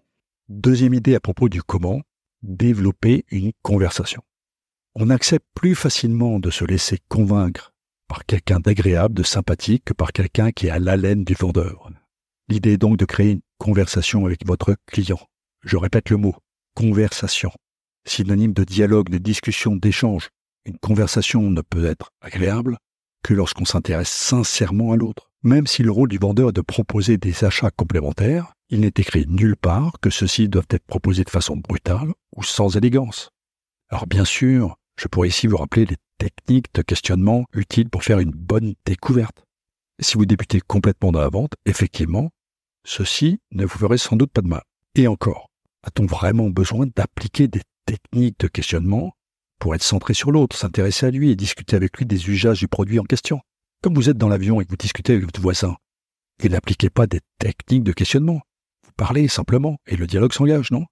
Deuxième 0.49 0.95
idée 0.95 1.15
à 1.15 1.21
propos 1.21 1.49
du 1.49 1.63
comment, 1.63 2.03
développer 2.43 3.25
une 3.31 3.53
conversation. 3.63 4.23
On 4.97 5.11
accepte 5.11 5.47
plus 5.55 5.77
facilement 5.77 6.41
de 6.41 6.51
se 6.51 6.65
laisser 6.65 6.99
convaincre 7.09 7.73
par 8.09 8.27
quelqu'un 8.27 8.59
d'agréable, 8.59 9.15
de 9.15 9.23
sympathique, 9.23 9.85
que 9.85 9.93
par 9.93 10.13
quelqu'un 10.13 10.51
qui 10.51 10.67
est 10.67 10.71
à 10.71 10.81
l'haleine 10.81 11.23
du 11.23 11.35
vendeur. 11.35 11.89
L'idée 12.49 12.73
est 12.73 12.79
donc 12.79 12.97
de 12.97 13.05
créer 13.05 13.31
une 13.31 13.43
conversation 13.59 14.27
avec 14.27 14.45
votre 14.45 14.75
client. 14.87 15.21
Je 15.63 15.77
répète 15.77 16.11
le 16.11 16.17
mot, 16.17 16.35
conversation. 16.75 17.53
Synonyme 18.05 18.53
de 18.53 18.65
dialogue, 18.65 19.11
de 19.11 19.19
discussion, 19.19 19.77
d'échange, 19.77 20.31
une 20.65 20.79
conversation 20.79 21.51
ne 21.51 21.63
peut 21.63 21.85
être 21.85 22.13
agréable 22.21 22.79
que 23.23 23.35
lorsqu'on 23.35 23.65
s'intéresse 23.65 24.11
sincèrement 24.11 24.93
à 24.93 24.97
l'autre. 24.97 25.31
Même 25.43 25.67
si 25.67 25.83
le 25.83 25.91
rôle 25.91 26.09
du 26.09 26.19
vendeur 26.19 26.51
est 26.51 26.55
de 26.55 26.61
proposer 26.61 27.17
des 27.17 27.45
achats 27.45 27.71
complémentaires, 27.71 28.53
il 28.69 28.81
n'est 28.81 28.89
écrit 28.89 29.27
nulle 29.29 29.57
part 29.57 29.99
que 30.01 30.11
ceux-ci 30.11 30.49
doivent 30.49 30.67
être 30.71 30.87
proposés 30.87 31.25
de 31.25 31.31
façon 31.31 31.57
brutale 31.57 32.13
ou 32.37 32.43
sans 32.43 32.77
élégance. 32.77 33.31
Alors 33.89 34.07
bien 34.07 34.25
sûr, 34.25 34.77
je 34.99 35.09
pourrais 35.09 35.29
ici 35.29 35.47
vous 35.47 35.57
rappeler 35.57 35.87
les 35.87 35.97
techniques 36.19 36.73
de 36.75 36.83
questionnement 36.83 37.45
utiles 37.55 37.89
pour 37.89 38.05
faire 38.05 38.21
une 38.21 38.31
bonne 38.31 38.75
découverte. 38.85 39.45
Si 39.99 40.17
vous 40.17 40.27
débutez 40.27 40.61
complètement 40.61 41.13
dans 41.13 41.21
la 41.21 41.29
vente, 41.29 41.55
effectivement, 41.67 42.31
ceci 42.85 43.41
ne 43.53 43.65
vous 43.65 43.79
ferait 43.79 43.99
sans 43.99 44.17
doute 44.17 44.33
pas 44.33 44.43
de 44.43 44.49
mal. 44.49 44.63
Et 44.95 45.07
encore, 45.09 45.51
A-t-on 45.83 46.05
vraiment 46.05 46.51
besoin 46.51 46.87
d'appliquer 46.95 47.49
des 47.49 47.63
techniques 47.87 48.39
de 48.41 48.49
questionnement 48.49 49.15
pour 49.61 49.75
être 49.75 49.85
centré 49.85 50.15
sur 50.15 50.33
l'autre, 50.33 50.57
s'intéresser 50.57 51.07
à 51.07 51.11
lui 51.11 51.31
et 51.31 51.37
discuter 51.37 51.77
avec 51.77 51.97
lui 51.99 52.07
des 52.07 52.29
usages 52.29 52.59
du 52.59 52.67
produit 52.67 52.99
en 52.99 53.05
question 53.05 53.41
Comme 53.83 53.95
vous 53.95 54.09
êtes 54.09 54.19
dans 54.19 54.29
l'avion 54.29 54.61
et 54.61 54.65
que 54.65 54.71
vous 54.71 54.77
discutez 54.77 55.13
avec 55.13 55.27
votre 55.27 55.41
voisin, 55.41 55.77
et 56.43 56.49
n'appliquez 56.49 56.91
pas 56.91 57.07
des 57.07 57.21
techniques 57.39 57.85
de 57.85 57.93
questionnement. 57.93 58.41
Vous 58.85 58.93
parlez 58.97 59.29
simplement 59.29 59.77
et 59.87 59.97
le 59.97 60.07
dialogue 60.07 60.33
s'engage, 60.33 60.71
non? 60.71 60.87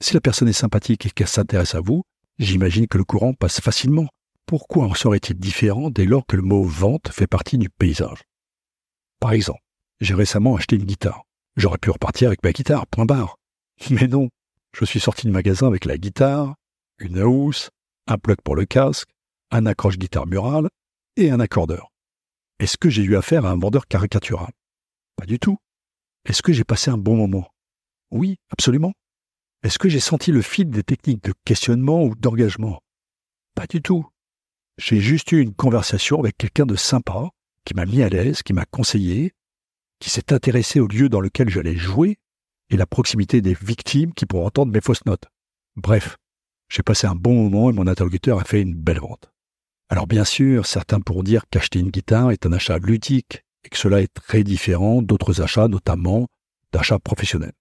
Si 0.00 0.14
la 0.14 0.20
personne 0.20 0.48
est 0.48 0.52
sympathique 0.52 1.06
et 1.06 1.10
qu'elle 1.10 1.28
s'intéresse 1.28 1.74
à 1.74 1.80
vous, 1.80 2.02
j'imagine 2.38 2.86
que 2.86 2.98
le 2.98 3.04
courant 3.04 3.32
passe 3.32 3.60
facilement. 3.60 4.08
Pourquoi 4.46 4.84
en 4.84 4.94
serait-il 4.94 5.38
différent 5.38 5.88
dès 5.88 6.04
lors 6.04 6.26
que 6.26 6.36
le 6.36 6.42
mot 6.42 6.62
vente 6.62 7.08
fait 7.10 7.26
partie 7.26 7.56
du 7.56 7.70
paysage? 7.70 8.22
Par 9.20 9.32
exemple, 9.32 9.62
j'ai 10.00 10.14
récemment 10.14 10.56
acheté 10.56 10.76
une 10.76 10.84
guitare. 10.84 11.22
J'aurais 11.56 11.78
pu 11.78 11.90
repartir 11.90 12.28
avec 12.28 12.42
ma 12.42 12.52
guitare, 12.52 12.86
point 12.86 13.06
barre. 13.06 13.36
Mais 13.90 14.06
non, 14.06 14.28
je 14.76 14.84
suis 14.84 15.00
sorti 15.00 15.26
du 15.26 15.32
magasin 15.32 15.66
avec 15.66 15.86
la 15.86 15.96
guitare, 15.96 16.54
une 16.98 17.22
housse, 17.22 17.70
un 18.06 18.18
plug 18.18 18.38
pour 18.42 18.56
le 18.56 18.64
casque, 18.66 19.08
un 19.50 19.66
accroche 19.66 19.98
guitare 19.98 20.26
murale 20.26 20.68
et 21.16 21.30
un 21.30 21.40
accordeur. 21.40 21.90
Est-ce 22.58 22.76
que 22.76 22.90
j'ai 22.90 23.02
eu 23.02 23.16
affaire 23.16 23.46
à 23.46 23.50
un 23.50 23.58
vendeur 23.58 23.86
caricatural? 23.86 24.52
Pas 25.16 25.26
du 25.26 25.38
tout. 25.38 25.58
Est-ce 26.24 26.42
que 26.42 26.52
j'ai 26.52 26.64
passé 26.64 26.90
un 26.90 26.98
bon 26.98 27.16
moment? 27.16 27.48
Oui, 28.10 28.36
absolument. 28.50 28.92
Est-ce 29.62 29.78
que 29.78 29.88
j'ai 29.88 30.00
senti 30.00 30.30
le 30.30 30.42
fil 30.42 30.70
des 30.70 30.82
techniques 30.82 31.24
de 31.24 31.34
questionnement 31.44 32.04
ou 32.04 32.14
d'engagement? 32.14 32.80
Pas 33.54 33.66
du 33.66 33.80
tout. 33.82 34.06
J'ai 34.78 35.00
juste 35.00 35.32
eu 35.32 35.40
une 35.40 35.54
conversation 35.54 36.18
avec 36.18 36.36
quelqu'un 36.36 36.66
de 36.66 36.76
sympa, 36.76 37.30
qui 37.64 37.74
m'a 37.74 37.86
mis 37.86 38.02
à 38.02 38.08
l'aise, 38.08 38.42
qui 38.42 38.52
m'a 38.52 38.66
conseillé, 38.66 39.32
qui 40.00 40.10
s'est 40.10 40.32
intéressé 40.32 40.80
au 40.80 40.86
lieu 40.86 41.08
dans 41.08 41.20
lequel 41.20 41.48
j'allais 41.48 41.76
jouer 41.76 42.18
et 42.70 42.76
la 42.76 42.86
proximité 42.86 43.40
des 43.40 43.54
victimes 43.54 44.12
qui 44.12 44.26
pourront 44.26 44.46
entendre 44.46 44.72
mes 44.72 44.80
fausses 44.80 45.04
notes. 45.06 45.26
Bref, 45.76 46.16
j'ai 46.68 46.82
passé 46.82 47.06
un 47.06 47.14
bon 47.14 47.34
moment 47.34 47.70
et 47.70 47.72
mon 47.72 47.86
interlocuteur 47.86 48.40
a 48.40 48.44
fait 48.44 48.62
une 48.62 48.74
belle 48.74 49.00
vente. 49.00 49.30
Alors 49.88 50.06
bien 50.06 50.24
sûr, 50.24 50.66
certains 50.66 51.00
pourront 51.00 51.22
dire 51.22 51.44
qu'acheter 51.50 51.78
une 51.78 51.90
guitare 51.90 52.30
est 52.30 52.46
un 52.46 52.52
achat 52.52 52.78
ludique 52.78 53.44
et 53.64 53.68
que 53.68 53.78
cela 53.78 54.00
est 54.00 54.12
très 54.12 54.42
différent 54.42 55.02
d'autres 55.02 55.40
achats, 55.40 55.68
notamment 55.68 56.28
d'achats 56.72 56.98
professionnels. 56.98 57.52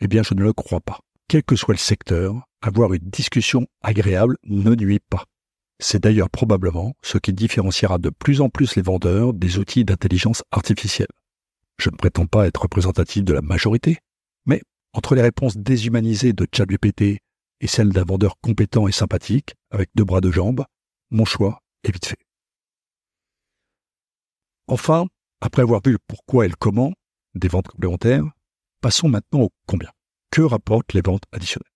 Eh 0.00 0.08
bien, 0.08 0.22
je 0.22 0.34
ne 0.34 0.42
le 0.42 0.52
crois 0.52 0.80
pas. 0.80 1.00
Quel 1.28 1.42
que 1.44 1.56
soit 1.56 1.74
le 1.74 1.78
secteur, 1.78 2.34
avoir 2.60 2.92
une 2.92 3.08
discussion 3.08 3.66
agréable 3.82 4.36
ne 4.44 4.74
nuit 4.74 5.00
pas. 5.00 5.24
C'est 5.78 6.02
d'ailleurs 6.02 6.30
probablement 6.30 6.94
ce 7.02 7.18
qui 7.18 7.32
différenciera 7.32 7.98
de 7.98 8.10
plus 8.10 8.40
en 8.40 8.48
plus 8.48 8.76
les 8.76 8.82
vendeurs 8.82 9.32
des 9.32 9.58
outils 9.58 9.84
d'intelligence 9.84 10.42
artificielle. 10.50 11.08
Je 11.78 11.90
ne 11.90 11.96
prétends 11.96 12.26
pas 12.26 12.46
être 12.46 12.62
représentatif 12.62 13.24
de 13.24 13.32
la 13.32 13.42
majorité, 13.42 13.98
mais 14.46 14.62
entre 14.92 15.14
les 15.14 15.22
réponses 15.22 15.56
déshumanisées 15.56 16.32
de 16.32 16.46
ChatGPT 16.52 17.18
et 17.62 17.68
celles 17.68 17.90
d'un 17.90 18.04
vendeur 18.04 18.34
compétent 18.42 18.88
et 18.88 18.92
sympathique, 18.92 19.54
avec 19.70 19.88
deux 19.94 20.04
bras 20.04 20.20
de 20.20 20.30
jambes, 20.30 20.64
mon 21.10 21.24
choix 21.24 21.60
est 21.84 21.92
vite 21.92 22.06
fait. 22.06 22.18
Enfin, 24.66 25.06
après 25.40 25.62
avoir 25.62 25.80
vu 25.84 25.92
le 25.92 25.98
pourquoi 26.06 26.44
et 26.44 26.48
le 26.48 26.56
comment 26.58 26.92
des 27.34 27.48
ventes 27.48 27.68
complémentaires, 27.68 28.24
passons 28.80 29.08
maintenant 29.08 29.42
au 29.42 29.50
combien. 29.66 29.90
Que 30.30 30.42
rapportent 30.42 30.92
les 30.92 31.02
ventes 31.02 31.24
additionnelles? 31.32 31.70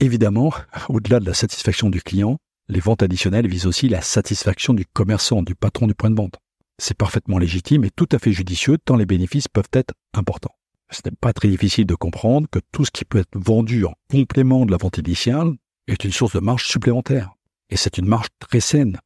Évidemment, 0.00 0.52
au-delà 0.88 1.20
de 1.20 1.26
la 1.26 1.34
satisfaction 1.34 1.90
du 1.90 2.00
client, 2.00 2.38
les 2.68 2.80
ventes 2.80 3.02
additionnelles 3.02 3.48
visent 3.48 3.66
aussi 3.66 3.88
la 3.88 4.00
satisfaction 4.00 4.72
du 4.72 4.86
commerçant, 4.86 5.42
du 5.42 5.54
patron 5.54 5.86
du 5.86 5.94
point 5.94 6.10
de 6.10 6.16
vente. 6.16 6.38
C'est 6.78 6.96
parfaitement 6.96 7.38
légitime 7.38 7.84
et 7.84 7.90
tout 7.90 8.08
à 8.12 8.18
fait 8.18 8.32
judicieux 8.32 8.78
tant 8.78 8.96
les 8.96 9.06
bénéfices 9.06 9.48
peuvent 9.48 9.68
être 9.72 9.92
importants. 10.14 10.54
Ce 10.92 11.00
n'est 11.04 11.16
pas 11.18 11.32
très 11.32 11.48
difficile 11.48 11.86
de 11.86 11.94
comprendre 11.94 12.46
que 12.50 12.60
tout 12.70 12.84
ce 12.84 12.90
qui 12.90 13.06
peut 13.06 13.18
être 13.18 13.38
vendu 13.38 13.86
en 13.86 13.94
complément 14.10 14.66
de 14.66 14.70
la 14.70 14.76
vente 14.76 14.98
initiale 14.98 15.54
est 15.88 16.04
une 16.04 16.12
source 16.12 16.34
de 16.34 16.40
marge 16.40 16.66
supplémentaire. 16.66 17.32
Et 17.70 17.76
c'est 17.76 17.96
une 17.96 18.06
marge 18.06 18.28
très 18.38 18.60
saine, 18.60 18.98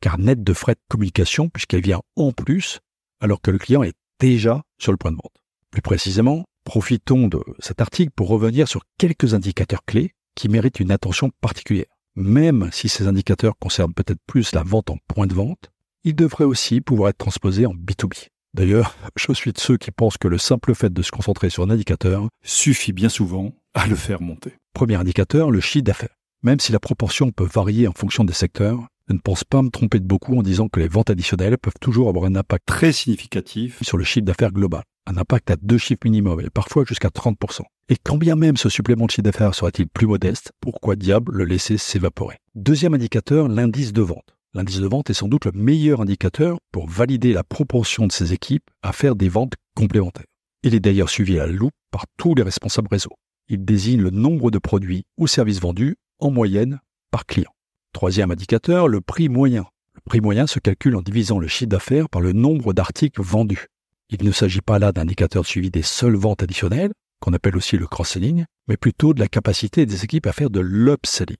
car 0.00 0.18
nette 0.18 0.42
de 0.42 0.54
frais 0.54 0.74
de 0.74 0.80
communication 0.88 1.50
puisqu'elle 1.50 1.82
vient 1.82 2.00
en 2.16 2.32
plus 2.32 2.80
alors 3.20 3.40
que 3.42 3.50
le 3.50 3.58
client 3.58 3.82
est 3.82 3.94
déjà 4.20 4.62
sur 4.78 4.90
le 4.90 4.98
point 4.98 5.12
de 5.12 5.16
vente. 5.16 5.34
Plus 5.70 5.82
précisément, 5.82 6.44
profitons 6.64 7.28
de 7.28 7.40
cet 7.58 7.80
article 7.82 8.12
pour 8.16 8.28
revenir 8.28 8.66
sur 8.66 8.82
quelques 8.98 9.34
indicateurs 9.34 9.84
clés 9.84 10.12
qui 10.34 10.48
méritent 10.48 10.80
une 10.80 10.90
attention 10.90 11.30
particulière. 11.40 11.86
Même 12.16 12.70
si 12.72 12.88
ces 12.88 13.06
indicateurs 13.06 13.54
concernent 13.58 13.94
peut-être 13.94 14.20
plus 14.26 14.54
la 14.54 14.62
vente 14.62 14.90
en 14.90 14.96
point 15.08 15.26
de 15.26 15.34
vente, 15.34 15.70
ils 16.04 16.14
devraient 16.14 16.44
aussi 16.44 16.80
pouvoir 16.80 17.10
être 17.10 17.18
transposés 17.18 17.66
en 17.66 17.74
B2B. 17.74 18.28
D'ailleurs, 18.54 18.96
je 19.16 19.32
suis 19.32 19.52
de 19.52 19.58
ceux 19.58 19.76
qui 19.76 19.90
pensent 19.90 20.16
que 20.16 20.28
le 20.28 20.38
simple 20.38 20.76
fait 20.76 20.92
de 20.92 21.02
se 21.02 21.10
concentrer 21.10 21.50
sur 21.50 21.64
un 21.64 21.70
indicateur 21.70 22.28
suffit 22.44 22.92
bien 22.92 23.08
souvent 23.08 23.52
à 23.74 23.88
le 23.88 23.96
faire 23.96 24.22
monter. 24.22 24.52
Premier 24.72 24.94
indicateur, 24.94 25.50
le 25.50 25.60
chiffre 25.60 25.84
d'affaires. 25.84 26.16
Même 26.44 26.60
si 26.60 26.70
la 26.70 26.78
proportion 26.78 27.32
peut 27.32 27.48
varier 27.52 27.88
en 27.88 27.92
fonction 27.92 28.22
des 28.22 28.32
secteurs, 28.32 28.78
je 29.08 29.14
ne 29.14 29.18
pense 29.18 29.42
pas 29.42 29.60
me 29.60 29.70
tromper 29.70 29.98
de 29.98 30.06
beaucoup 30.06 30.38
en 30.38 30.42
disant 30.42 30.68
que 30.68 30.78
les 30.78 30.86
ventes 30.86 31.10
additionnelles 31.10 31.58
peuvent 31.58 31.78
toujours 31.80 32.08
avoir 32.08 32.26
un 32.26 32.36
impact 32.36 32.64
très 32.64 32.92
significatif 32.92 33.82
sur 33.82 33.98
le 33.98 34.04
chiffre 34.04 34.24
d'affaires 34.24 34.52
global. 34.52 34.82
Un 35.06 35.16
impact 35.16 35.50
à 35.50 35.56
deux 35.56 35.76
chiffres 35.76 36.00
minimum 36.04 36.40
et 36.40 36.48
parfois 36.48 36.84
jusqu'à 36.86 37.08
30%. 37.08 37.62
Et 37.88 37.96
quand 38.02 38.16
bien 38.16 38.36
même 38.36 38.56
ce 38.56 38.68
supplément 38.68 39.06
de 39.06 39.10
chiffre 39.10 39.22
d'affaires 39.22 39.54
serait-il 39.54 39.88
plus 39.88 40.06
modeste, 40.06 40.52
pourquoi 40.60 40.94
diable 40.94 41.32
le 41.32 41.44
laisser 41.44 41.76
s'évaporer? 41.76 42.36
Deuxième 42.54 42.94
indicateur, 42.94 43.48
l'indice 43.48 43.92
de 43.92 44.02
vente. 44.02 44.33
L'indice 44.56 44.78
de 44.78 44.86
vente 44.86 45.10
est 45.10 45.14
sans 45.14 45.26
doute 45.26 45.46
le 45.46 45.52
meilleur 45.52 46.00
indicateur 46.00 46.58
pour 46.70 46.88
valider 46.88 47.32
la 47.32 47.42
proportion 47.42 48.06
de 48.06 48.12
ces 48.12 48.32
équipes 48.32 48.70
à 48.82 48.92
faire 48.92 49.16
des 49.16 49.28
ventes 49.28 49.54
complémentaires. 49.74 50.26
Il 50.62 50.76
est 50.76 50.80
d'ailleurs 50.80 51.10
suivi 51.10 51.40
à 51.40 51.46
la 51.46 51.52
loupe 51.52 51.74
par 51.90 52.04
tous 52.16 52.36
les 52.36 52.44
responsables 52.44 52.88
réseau. 52.88 53.10
Il 53.48 53.64
désigne 53.64 54.00
le 54.00 54.10
nombre 54.10 54.52
de 54.52 54.58
produits 54.58 55.06
ou 55.18 55.26
services 55.26 55.60
vendus 55.60 55.96
en 56.20 56.30
moyenne 56.30 56.80
par 57.10 57.26
client. 57.26 57.50
Troisième 57.92 58.30
indicateur, 58.30 58.86
le 58.86 59.00
prix 59.00 59.28
moyen. 59.28 59.66
Le 59.94 60.00
prix 60.04 60.20
moyen 60.20 60.46
se 60.46 60.60
calcule 60.60 60.94
en 60.94 61.02
divisant 61.02 61.40
le 61.40 61.48
chiffre 61.48 61.70
d'affaires 61.70 62.08
par 62.08 62.20
le 62.20 62.32
nombre 62.32 62.72
d'articles 62.72 63.22
vendus. 63.22 63.66
Il 64.08 64.24
ne 64.24 64.30
s'agit 64.32 64.60
pas 64.60 64.78
là 64.78 64.92
d'indicateur 64.92 65.44
suivi 65.46 65.72
des 65.72 65.82
seules 65.82 66.16
ventes 66.16 66.44
additionnelles, 66.44 66.92
qu'on 67.20 67.32
appelle 67.32 67.56
aussi 67.56 67.76
le 67.76 67.88
cross-selling, 67.88 68.44
mais 68.68 68.76
plutôt 68.76 69.14
de 69.14 69.20
la 69.20 69.28
capacité 69.28 69.84
des 69.84 70.04
équipes 70.04 70.28
à 70.28 70.32
faire 70.32 70.50
de 70.50 70.60
l'upselling. 70.60 71.38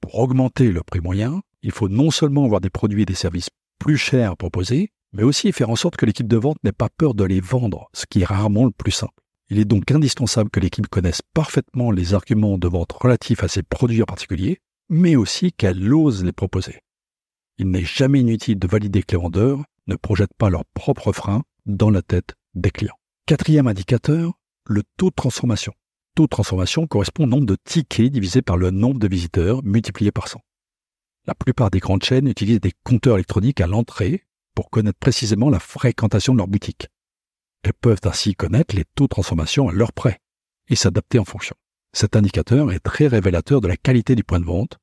Pour 0.00 0.18
augmenter 0.18 0.72
le 0.72 0.82
prix 0.82 1.00
moyen, 1.00 1.42
il 1.62 1.72
faut 1.72 1.88
non 1.88 2.10
seulement 2.10 2.44
avoir 2.44 2.60
des 2.60 2.70
produits 2.70 3.02
et 3.02 3.06
des 3.06 3.14
services 3.14 3.50
plus 3.78 3.96
chers 3.96 4.36
proposés, 4.36 4.90
mais 5.12 5.22
aussi 5.22 5.52
faire 5.52 5.70
en 5.70 5.76
sorte 5.76 5.96
que 5.96 6.06
l'équipe 6.06 6.28
de 6.28 6.36
vente 6.36 6.58
n'ait 6.64 6.72
pas 6.72 6.88
peur 6.96 7.14
de 7.14 7.24
les 7.24 7.40
vendre, 7.40 7.88
ce 7.92 8.06
qui 8.06 8.22
est 8.22 8.24
rarement 8.24 8.64
le 8.64 8.70
plus 8.70 8.92
simple. 8.92 9.14
Il 9.48 9.58
est 9.58 9.64
donc 9.64 9.90
indispensable 9.90 10.50
que 10.50 10.60
l'équipe 10.60 10.86
connaisse 10.86 11.22
parfaitement 11.34 11.90
les 11.90 12.14
arguments 12.14 12.56
de 12.56 12.68
vente 12.68 12.92
relatifs 12.92 13.42
à 13.42 13.48
ces 13.48 13.64
produits 13.64 14.02
en 14.02 14.06
particulier, 14.06 14.60
mais 14.88 15.16
aussi 15.16 15.52
qu'elle 15.52 15.92
ose 15.92 16.24
les 16.24 16.32
proposer. 16.32 16.78
Il 17.58 17.70
n'est 17.70 17.84
jamais 17.84 18.20
inutile 18.20 18.58
de 18.58 18.66
valider 18.68 19.02
que 19.02 19.16
les 19.16 19.22
vendeurs 19.22 19.62
ne 19.88 19.96
projettent 19.96 20.36
pas 20.38 20.50
leurs 20.50 20.64
propres 20.66 21.12
freins 21.12 21.42
dans 21.66 21.90
la 21.90 22.02
tête 22.02 22.34
des 22.54 22.70
clients. 22.70 22.96
Quatrième 23.26 23.66
indicateur, 23.66 24.32
le 24.66 24.82
taux 24.96 25.10
de 25.10 25.14
transformation. 25.14 25.72
Taux 26.14 26.24
de 26.24 26.28
transformation 26.28 26.86
correspond 26.86 27.24
au 27.24 27.26
nombre 27.26 27.46
de 27.46 27.56
tickets 27.64 28.10
divisé 28.10 28.42
par 28.42 28.56
le 28.56 28.70
nombre 28.70 28.98
de 28.98 29.08
visiteurs 29.08 29.62
multiplié 29.64 30.12
par 30.12 30.28
100. 30.28 30.40
La 31.26 31.34
plupart 31.34 31.70
des 31.70 31.80
grandes 31.80 32.02
chaînes 32.02 32.28
utilisent 32.28 32.60
des 32.60 32.72
compteurs 32.84 33.16
électroniques 33.16 33.60
à 33.60 33.66
l'entrée 33.66 34.26
pour 34.54 34.70
connaître 34.70 34.98
précisément 34.98 35.50
la 35.50 35.60
fréquentation 35.60 36.32
de 36.32 36.38
leur 36.38 36.48
boutique. 36.48 36.88
Elles 37.62 37.74
peuvent 37.74 38.00
ainsi 38.04 38.34
connaître 38.34 38.74
les 38.74 38.84
taux 38.84 39.04
de 39.04 39.10
transformation 39.10 39.68
à 39.68 39.72
leur 39.72 39.92
prêt 39.92 40.20
et 40.68 40.76
s'adapter 40.76 41.18
en 41.18 41.24
fonction. 41.24 41.56
Cet 41.92 42.16
indicateur 42.16 42.72
est 42.72 42.80
très 42.80 43.06
révélateur 43.06 43.60
de 43.60 43.68
la 43.68 43.76
qualité 43.76 44.14
du 44.14 44.24
point 44.24 44.40
de 44.40 44.44
vente, 44.44 44.78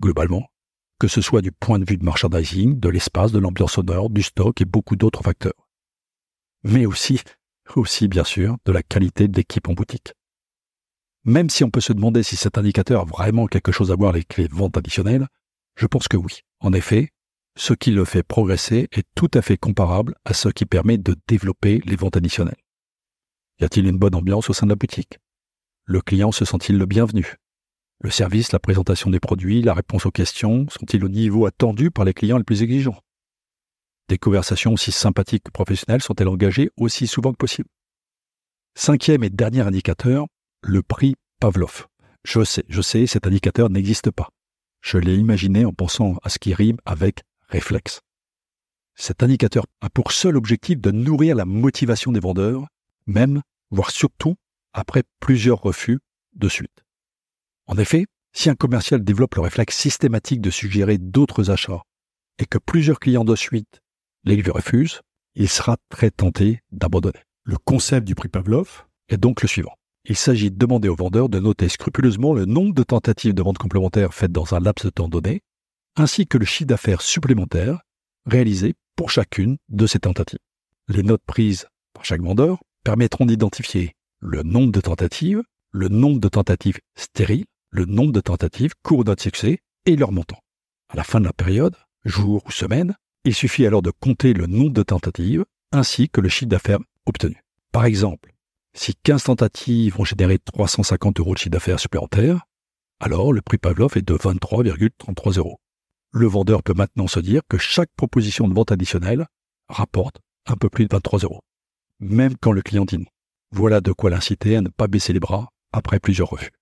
globalement, 0.00 0.48
que 0.98 1.08
ce 1.08 1.20
soit 1.20 1.42
du 1.42 1.52
point 1.52 1.78
de 1.78 1.84
vue 1.88 1.98
de 1.98 2.04
merchandising, 2.04 2.78
de 2.78 2.88
l'espace, 2.88 3.32
de 3.32 3.38
l'ambiance 3.38 3.72
sonore, 3.72 4.10
du 4.10 4.22
stock 4.22 4.60
et 4.60 4.64
beaucoup 4.64 4.96
d'autres 4.96 5.22
facteurs. 5.22 5.68
Mais 6.62 6.86
aussi, 6.86 7.20
aussi 7.74 8.08
bien 8.08 8.24
sûr, 8.24 8.56
de 8.64 8.72
la 8.72 8.82
qualité 8.82 9.28
de 9.28 9.36
l'équipe 9.36 9.68
en 9.68 9.74
boutique. 9.74 10.14
Même 11.24 11.50
si 11.50 11.64
on 11.64 11.70
peut 11.70 11.80
se 11.80 11.92
demander 11.92 12.22
si 12.22 12.36
cet 12.36 12.56
indicateur 12.56 13.02
a 13.02 13.04
vraiment 13.04 13.46
quelque 13.46 13.72
chose 13.72 13.90
à 13.90 13.96
voir 13.96 14.10
avec 14.10 14.36
les 14.36 14.46
ventes 14.46 14.76
additionnelles, 14.76 15.26
je 15.76 15.86
pense 15.86 16.08
que 16.08 16.16
oui. 16.16 16.40
En 16.60 16.72
effet, 16.72 17.10
ce 17.56 17.74
qui 17.74 17.90
le 17.90 18.04
fait 18.04 18.22
progresser 18.22 18.88
est 18.92 19.06
tout 19.14 19.30
à 19.34 19.42
fait 19.42 19.56
comparable 19.56 20.14
à 20.24 20.34
ce 20.34 20.48
qui 20.48 20.66
permet 20.66 20.98
de 20.98 21.16
développer 21.26 21.80
les 21.84 21.96
ventes 21.96 22.16
additionnelles. 22.16 22.60
Y 23.60 23.64
a-t-il 23.64 23.86
une 23.86 23.98
bonne 23.98 24.14
ambiance 24.14 24.50
au 24.50 24.52
sein 24.52 24.66
de 24.66 24.72
la 24.72 24.76
boutique? 24.76 25.18
Le 25.84 26.00
client 26.00 26.32
se 26.32 26.44
sent-il 26.44 26.76
le 26.76 26.86
bienvenu? 26.86 27.36
Le 28.00 28.10
service, 28.10 28.52
la 28.52 28.58
présentation 28.58 29.08
des 29.08 29.20
produits, 29.20 29.62
la 29.62 29.72
réponse 29.72 30.04
aux 30.04 30.10
questions 30.10 30.66
sont-ils 30.68 31.04
au 31.04 31.08
niveau 31.08 31.46
attendu 31.46 31.90
par 31.90 32.04
les 32.04 32.12
clients 32.12 32.36
les 32.36 32.44
plus 32.44 32.62
exigeants? 32.62 33.00
Des 34.08 34.18
conversations 34.18 34.74
aussi 34.74 34.92
sympathiques 34.92 35.44
que 35.44 35.50
professionnelles 35.50 36.02
sont-elles 36.02 36.28
engagées 36.28 36.70
aussi 36.76 37.06
souvent 37.06 37.32
que 37.32 37.38
possible? 37.38 37.68
Cinquième 38.74 39.24
et 39.24 39.30
dernier 39.30 39.62
indicateur, 39.62 40.26
le 40.62 40.82
prix 40.82 41.14
Pavlov. 41.40 41.86
Je 42.24 42.44
sais, 42.44 42.64
je 42.68 42.82
sais, 42.82 43.06
cet 43.06 43.26
indicateur 43.26 43.70
n'existe 43.70 44.10
pas. 44.10 44.28
Je 44.86 44.98
l'ai 44.98 45.16
imaginé 45.16 45.64
en 45.64 45.72
pensant 45.72 46.14
à 46.22 46.28
ce 46.28 46.38
qui 46.38 46.54
rime 46.54 46.76
avec 46.84 47.24
réflexe. 47.48 48.02
Cet 48.94 49.24
indicateur 49.24 49.66
a 49.80 49.90
pour 49.90 50.12
seul 50.12 50.36
objectif 50.36 50.78
de 50.78 50.92
nourrir 50.92 51.34
la 51.34 51.44
motivation 51.44 52.12
des 52.12 52.20
vendeurs, 52.20 52.68
même, 53.04 53.42
voire 53.70 53.90
surtout, 53.90 54.36
après 54.72 55.02
plusieurs 55.18 55.60
refus 55.60 55.98
de 56.34 56.48
suite. 56.48 56.84
En 57.66 57.78
effet, 57.78 58.06
si 58.32 58.48
un 58.48 58.54
commercial 58.54 59.02
développe 59.02 59.34
le 59.34 59.40
réflexe 59.40 59.76
systématique 59.76 60.40
de 60.40 60.50
suggérer 60.50 60.98
d'autres 60.98 61.50
achats 61.50 61.82
et 62.38 62.46
que 62.46 62.58
plusieurs 62.58 63.00
clients 63.00 63.24
de 63.24 63.34
suite 63.34 63.80
les 64.22 64.36
lui 64.36 64.52
refusent, 64.52 65.00
il 65.34 65.48
sera 65.48 65.78
très 65.88 66.12
tenté 66.12 66.60
d'abandonner. 66.70 67.24
Le 67.42 67.56
concept 67.56 68.06
du 68.06 68.14
prix 68.14 68.28
Pavlov 68.28 68.86
est 69.08 69.18
donc 69.18 69.42
le 69.42 69.48
suivant. 69.48 69.74
Il 70.08 70.16
s'agit 70.16 70.52
de 70.52 70.56
demander 70.56 70.88
au 70.88 70.94
vendeur 70.94 71.28
de 71.28 71.40
noter 71.40 71.68
scrupuleusement 71.68 72.32
le 72.32 72.44
nombre 72.44 72.72
de 72.72 72.84
tentatives 72.84 73.34
de 73.34 73.42
vente 73.42 73.58
complémentaire 73.58 74.14
faites 74.14 74.30
dans 74.30 74.54
un 74.54 74.60
laps 74.60 74.84
de 74.84 74.90
temps 74.90 75.08
donné, 75.08 75.42
ainsi 75.96 76.28
que 76.28 76.38
le 76.38 76.44
chiffre 76.44 76.68
d'affaires 76.68 77.02
supplémentaire 77.02 77.80
réalisé 78.24 78.74
pour 78.94 79.10
chacune 79.10 79.56
de 79.68 79.86
ces 79.88 79.98
tentatives. 79.98 80.38
Les 80.86 81.02
notes 81.02 81.24
prises 81.26 81.66
par 81.92 82.04
chaque 82.04 82.22
vendeur 82.22 82.60
permettront 82.84 83.26
d'identifier 83.26 83.94
le 84.20 84.44
nombre 84.44 84.70
de 84.70 84.80
tentatives, 84.80 85.42
le 85.72 85.88
nombre 85.88 86.20
de 86.20 86.28
tentatives 86.28 86.78
stériles, 86.94 87.46
le 87.70 87.84
nombre 87.84 88.12
de 88.12 88.20
tentatives 88.20 88.74
couronnées 88.84 89.16
de 89.16 89.20
succès 89.20 89.58
et 89.86 89.96
leur 89.96 90.12
montant. 90.12 90.38
À 90.88 90.96
la 90.96 91.02
fin 91.02 91.18
de 91.18 91.24
la 91.24 91.32
période, 91.32 91.74
jour 92.04 92.44
ou 92.46 92.52
semaine, 92.52 92.94
il 93.24 93.34
suffit 93.34 93.66
alors 93.66 93.82
de 93.82 93.90
compter 93.90 94.34
le 94.34 94.46
nombre 94.46 94.72
de 94.72 94.84
tentatives 94.84 95.44
ainsi 95.72 96.08
que 96.08 96.20
le 96.20 96.28
chiffre 96.28 96.48
d'affaires 96.48 96.78
obtenu. 97.06 97.42
Par 97.72 97.86
exemple, 97.86 98.35
si 98.76 98.94
15 98.94 99.24
tentatives 99.24 99.98
ont 99.98 100.04
généré 100.04 100.38
350 100.38 101.20
euros 101.20 101.34
de 101.34 101.38
chiffre 101.38 101.50
d'affaires 101.50 101.80
supplémentaire, 101.80 102.46
alors 103.00 103.32
le 103.32 103.42
prix 103.42 103.58
Pavlov 103.58 103.96
est 103.96 104.02
de 104.02 104.14
23,33 104.14 105.38
euros. 105.38 105.58
Le 106.12 106.26
vendeur 106.26 106.62
peut 106.62 106.74
maintenant 106.74 107.08
se 107.08 107.20
dire 107.20 107.42
que 107.48 107.58
chaque 107.58 107.90
proposition 107.96 108.48
de 108.48 108.54
vente 108.54 108.72
additionnelle 108.72 109.26
rapporte 109.68 110.20
un 110.46 110.56
peu 110.56 110.68
plus 110.68 110.86
de 110.86 110.94
23 110.94 111.20
euros, 111.20 111.40
même 112.00 112.36
quand 112.36 112.52
le 112.52 112.62
client 112.62 112.84
dit 112.84 112.98
non. 112.98 113.06
Voilà 113.50 113.80
de 113.80 113.92
quoi 113.92 114.10
l'inciter 114.10 114.56
à 114.56 114.60
ne 114.60 114.68
pas 114.68 114.88
baisser 114.88 115.12
les 115.12 115.20
bras 115.20 115.48
après 115.72 116.00
plusieurs 116.00 116.28
refus. 116.28 116.52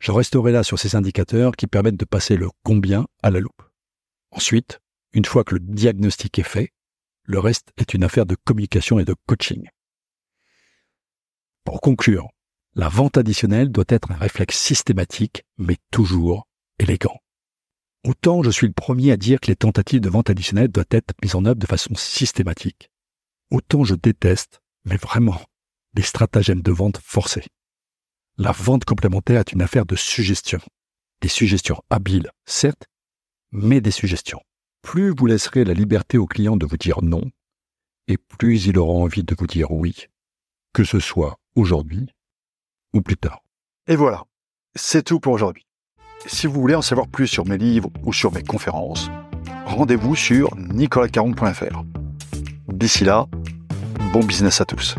Je 0.00 0.12
resterai 0.12 0.52
là 0.52 0.62
sur 0.62 0.78
ces 0.78 0.96
indicateurs 0.96 1.56
qui 1.56 1.66
permettent 1.66 1.96
de 1.96 2.04
passer 2.04 2.36
le 2.36 2.48
combien 2.62 3.06
à 3.22 3.30
la 3.30 3.40
loupe. 3.40 3.62
Ensuite, 4.30 4.80
une 5.12 5.24
fois 5.24 5.44
que 5.44 5.54
le 5.54 5.60
diagnostic 5.60 6.38
est 6.38 6.42
fait, 6.42 6.72
le 7.24 7.38
reste 7.38 7.72
est 7.76 7.94
une 7.94 8.04
affaire 8.04 8.26
de 8.26 8.36
communication 8.44 8.98
et 8.98 9.04
de 9.04 9.14
coaching. 9.26 9.68
Pour 11.64 11.80
conclure, 11.80 12.28
la 12.74 12.88
vente 12.88 13.16
additionnelle 13.16 13.70
doit 13.70 13.84
être 13.88 14.12
un 14.12 14.16
réflexe 14.16 14.58
systématique, 14.58 15.44
mais 15.58 15.76
toujours 15.90 16.46
élégant. 16.78 17.18
Autant 18.06 18.42
je 18.42 18.50
suis 18.50 18.66
le 18.66 18.72
premier 18.72 19.12
à 19.12 19.16
dire 19.16 19.40
que 19.40 19.46
les 19.46 19.56
tentatives 19.56 20.00
de 20.00 20.10
vente 20.10 20.28
additionnelle 20.28 20.68
doivent 20.68 20.86
être 20.90 21.14
mises 21.22 21.34
en 21.34 21.44
œuvre 21.46 21.58
de 21.58 21.66
façon 21.66 21.94
systématique. 21.94 22.90
Autant 23.50 23.84
je 23.84 23.94
déteste, 23.94 24.60
mais 24.84 24.96
vraiment, 24.96 25.40
les 25.94 26.02
stratagèmes 26.02 26.60
de 26.60 26.72
vente 26.72 26.98
forcés. 27.02 27.46
La 28.36 28.52
vente 28.52 28.84
complémentaire 28.84 29.40
est 29.40 29.52
une 29.52 29.62
affaire 29.62 29.86
de 29.86 29.96
suggestion. 29.96 30.60
Des 31.20 31.28
suggestions 31.28 31.80
habiles, 31.88 32.30
certes, 32.44 32.86
mais 33.52 33.80
des 33.80 33.92
suggestions. 33.92 34.40
Plus 34.82 35.14
vous 35.16 35.26
laisserez 35.26 35.64
la 35.64 35.72
liberté 35.72 36.18
au 36.18 36.26
client 36.26 36.56
de 36.56 36.66
vous 36.66 36.76
dire 36.76 37.00
non, 37.00 37.30
et 38.08 38.18
plus 38.18 38.66
il 38.66 38.76
aura 38.76 38.92
envie 38.92 39.24
de 39.24 39.34
vous 39.38 39.46
dire 39.46 39.70
oui, 39.70 40.08
que 40.74 40.84
ce 40.84 41.00
soit 41.00 41.38
aujourd'hui 41.54 42.08
ou 42.92 43.00
plus 43.02 43.16
tard. 43.16 43.42
Et 43.86 43.96
voilà, 43.96 44.24
c'est 44.74 45.02
tout 45.02 45.20
pour 45.20 45.32
aujourd'hui. 45.32 45.66
Si 46.26 46.46
vous 46.46 46.60
voulez 46.60 46.74
en 46.74 46.82
savoir 46.82 47.08
plus 47.08 47.26
sur 47.26 47.46
mes 47.46 47.58
livres 47.58 47.90
ou 48.04 48.12
sur 48.12 48.32
mes 48.32 48.42
conférences, 48.42 49.10
rendez-vous 49.66 50.16
sur 50.16 50.56
nicolascaron.fr. 50.56 51.82
D'ici 52.68 53.04
là, 53.04 53.26
bon 54.12 54.20
business 54.20 54.60
à 54.60 54.64
tous. 54.64 54.96